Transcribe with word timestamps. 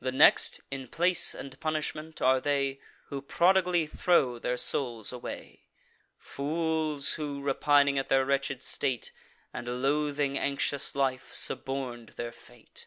The 0.00 0.12
next, 0.12 0.62
in 0.70 0.88
place 0.88 1.34
and 1.34 1.60
punishment, 1.60 2.22
are 2.22 2.40
they 2.40 2.80
Who 3.08 3.20
prodigally 3.20 3.86
throw 3.86 4.38
their 4.38 4.56
souls 4.56 5.12
away; 5.12 5.64
Fools, 6.18 7.12
who, 7.12 7.42
repining 7.42 7.98
at 7.98 8.06
their 8.06 8.24
wretched 8.24 8.62
state, 8.62 9.12
And 9.52 9.82
loathing 9.82 10.38
anxious 10.38 10.94
life, 10.94 11.34
suborn'd 11.34 12.16
their 12.16 12.32
fate. 12.32 12.86